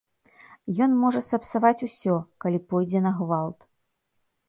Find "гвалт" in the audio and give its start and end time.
3.23-3.73